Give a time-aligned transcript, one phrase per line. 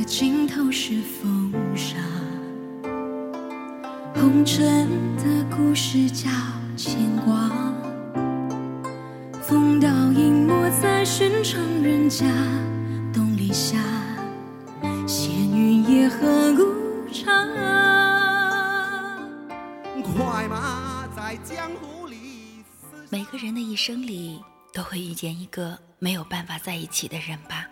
[0.00, 1.98] 的尽头是风沙，
[4.14, 4.88] 红尘
[5.18, 6.30] 的故事叫
[6.74, 7.50] 牵挂。
[9.42, 12.24] 风刀影没在寻常人家，
[13.12, 13.76] 东篱下，
[15.06, 17.46] 闲云野鹤无常。
[20.02, 22.64] 快马在江湖里。
[23.10, 24.42] 每个人的一生里
[24.72, 27.66] 都会遇见一个没有办法在一起的人吧。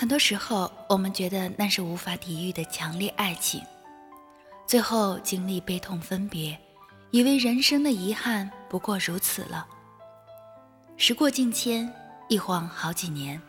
[0.00, 3.60] 很多时候，我们觉得那是无法抵御的强烈爱情，
[4.64, 6.56] 最后经历悲痛分别，
[7.10, 9.66] 以为人生的遗憾不过如此了。
[10.96, 11.92] 时过境迁，
[12.28, 13.42] 一晃好几年，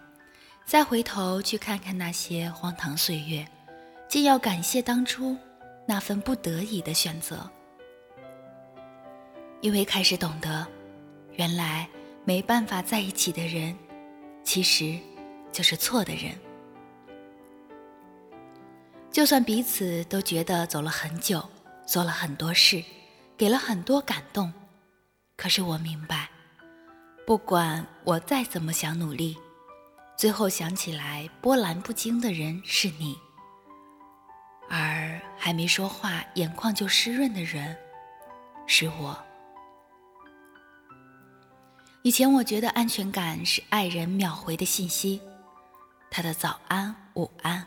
[0.66, 3.48] 再回头去看看那些荒唐岁月，
[4.08, 5.38] 竟要感谢当初
[5.86, 7.48] 那份不得已的选择，
[9.62, 10.66] 因为开始懂得，
[11.34, 11.88] 原来
[12.26, 13.78] 没办法在一起的人，
[14.44, 14.98] 其实。
[15.52, 16.34] 就是错的人，
[19.12, 21.44] 就算彼此都觉得走了很久，
[21.86, 22.84] 做了很多事，
[23.36, 24.54] 给了很多感动，
[25.36, 26.30] 可是我明白，
[27.26, 29.38] 不管我再怎么想努力，
[30.16, 33.18] 最后想起来波澜不惊的人是你，
[34.70, 37.76] 而还没说话，眼眶就湿润的人
[38.68, 39.18] 是我。
[42.04, 45.20] 以前我觉得安全感是爱人秒回的信息。
[46.12, 47.66] 他的早安、午安，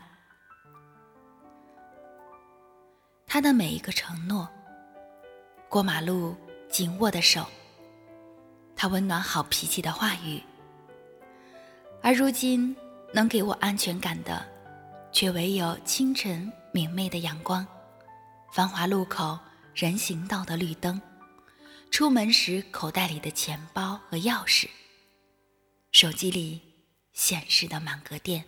[3.25, 4.47] 他的每一个承诺，
[5.69, 6.35] 过马路
[6.69, 7.45] 紧握的手，
[8.75, 10.43] 他温暖好脾气的话语。
[12.01, 12.75] 而如今
[13.13, 14.45] 能给我安全感的，
[15.13, 17.65] 却唯有清晨明媚的阳光，
[18.51, 19.39] 繁华路口
[19.73, 21.01] 人行道的绿灯，
[21.91, 24.67] 出门时口袋里的钱包和钥匙，
[25.93, 26.72] 手机里。
[27.13, 28.43] 显示的满格电，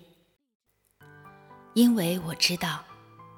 [1.75, 2.83] 因为我知道，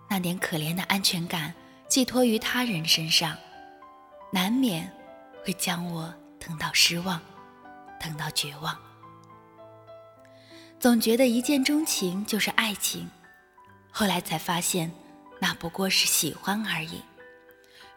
[0.09, 1.53] 那点可怜的安全感
[1.89, 3.37] 寄托于他人身上，
[4.31, 4.89] 难免
[5.43, 7.21] 会将我疼到失望，
[7.99, 8.77] 疼到绝望。
[10.79, 13.09] 总觉得一见钟情就是爱情，
[13.91, 14.89] 后来才发现，
[15.41, 17.01] 那不过是喜欢而已。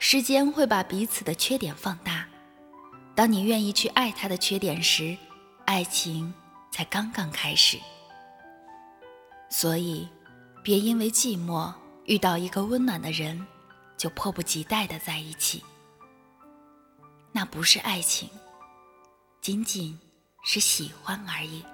[0.00, 2.26] 时间会把彼此的缺点放大，
[3.14, 5.16] 当你愿意去爱他的缺点时，
[5.64, 6.34] 爱情。
[6.70, 7.78] 才刚刚开始，
[9.50, 10.08] 所以
[10.62, 11.72] 别因为寂寞
[12.04, 13.46] 遇到一个温暖的人，
[13.96, 15.62] 就迫不及待的在一起。
[17.32, 18.28] 那不是爱情，
[19.40, 19.98] 仅仅
[20.44, 21.64] 是喜欢而已。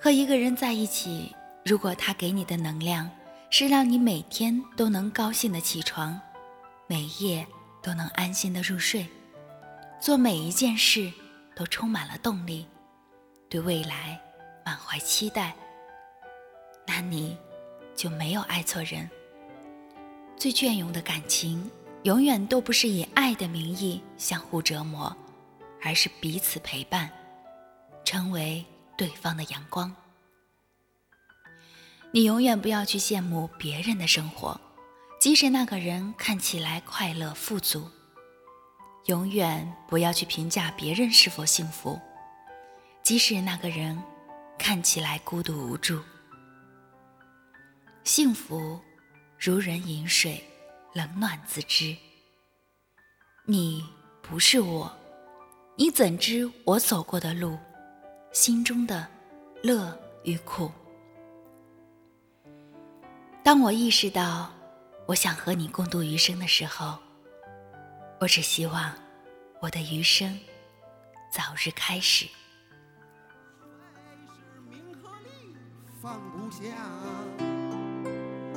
[0.00, 3.10] 和一个人在一起，如果他给你的能量
[3.50, 6.20] 是让你每天都能高兴的起床，
[6.86, 7.46] 每夜
[7.80, 9.06] 都能安心的入睡，
[10.00, 11.12] 做每一件事。
[11.54, 12.66] 都充满了动力，
[13.48, 14.20] 对未来
[14.64, 15.54] 满怀期待，
[16.86, 17.36] 那你
[17.94, 19.08] 就没有爱错人。
[20.36, 21.70] 最隽永的感情，
[22.02, 25.14] 永远都不是以爱的名义相互折磨，
[25.82, 27.10] 而是彼此陪伴，
[28.04, 28.64] 成为
[28.96, 29.94] 对方的阳光。
[32.10, 34.60] 你永远不要去羡慕别人的生活，
[35.20, 37.88] 即使那个人看起来快乐富足。
[39.06, 42.00] 永远不要去评价别人是否幸福，
[43.02, 44.00] 即使那个人
[44.56, 46.00] 看起来孤独无助。
[48.04, 48.80] 幸福
[49.36, 50.42] 如人饮水，
[50.92, 51.96] 冷暖自知。
[53.44, 53.84] 你
[54.22, 54.90] 不是我，
[55.76, 57.58] 你怎知我走过的路，
[58.32, 59.08] 心中的
[59.64, 60.70] 乐与苦？
[63.42, 64.48] 当我意识到
[65.06, 66.96] 我想和你共度余生的时候。
[68.22, 68.92] 我只希望
[69.60, 70.38] 我的余生
[71.28, 72.24] 早日开始。
[76.00, 76.62] 放不下，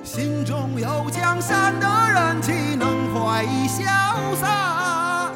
[0.03, 5.31] 心中有江山的人岂能怀疑潇洒？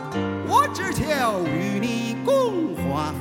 [0.48, 3.12] 我只求与你共华。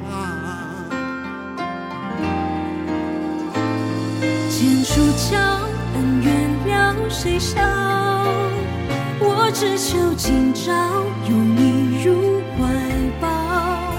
[4.50, 5.38] 剑出鞘，
[5.94, 7.58] 恩怨了谁晓？
[9.48, 10.70] 我只求今朝
[11.26, 12.68] 拥你入怀
[13.18, 13.94] 抱，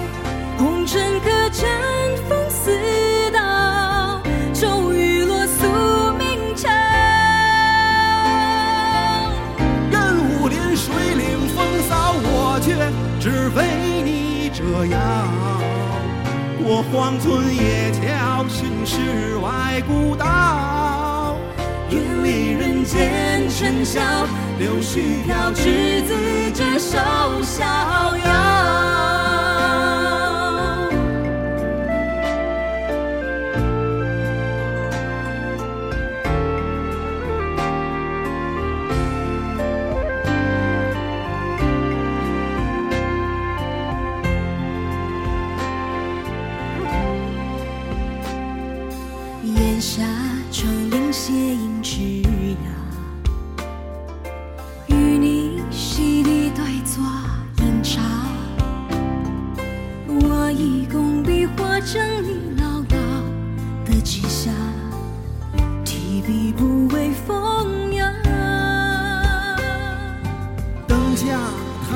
[0.59, 1.65] 红尘客栈
[2.27, 2.69] 风似
[3.33, 4.21] 刀，
[4.53, 5.65] 终于落宿
[6.19, 6.69] 明朝。
[9.89, 12.75] 人无恋水领风骚，我却
[13.19, 14.99] 只为你折腰。
[16.61, 21.35] 我荒村野桥，寻世外古道，
[21.89, 23.99] 远离人间尘嚣。
[24.59, 26.51] 柳絮飘，执子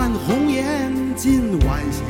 [0.03, 2.01] 看红颜今晚霞。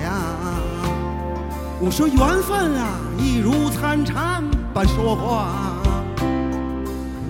[1.80, 4.44] 我说缘分啊，一如参禅
[4.74, 5.78] 般说话。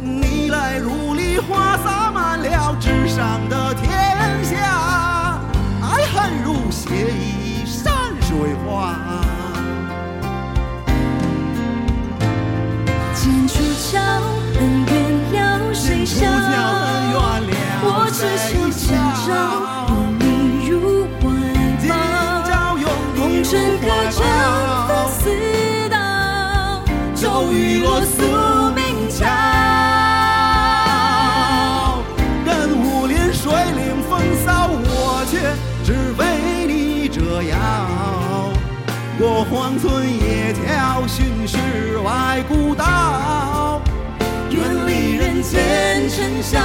[0.01, 5.37] 你来如梨花洒满了纸上的天下，
[5.81, 8.95] 爱恨如血一山水画。
[13.13, 13.99] 剑出鞘，
[14.61, 14.85] 恩
[15.33, 16.25] 怨了谁出晓？
[16.25, 17.53] 鞘恩怨了
[17.85, 18.95] 我只求今
[19.27, 19.82] 朝
[39.53, 41.57] 荒村野调，寻世
[42.03, 43.79] 外古道，
[44.49, 46.57] 远离人间尘嚣，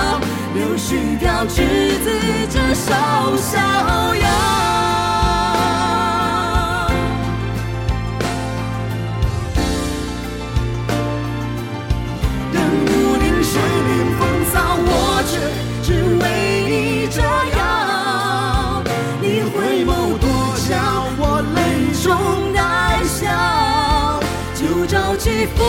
[0.54, 2.10] 柳絮飘，执子
[2.48, 2.94] 之手，
[3.36, 5.07] 逍遥。
[25.46, 25.66] 风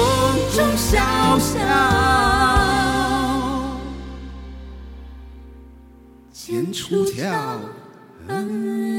[0.55, 1.59] 中萧萧。
[6.31, 7.59] 剑出鞘。
[8.29, 8.98] 恩